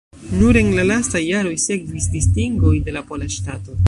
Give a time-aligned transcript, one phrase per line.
[0.37, 3.79] Nur en la lastaj jaroj sekvis distingoj de la pola ŝtato.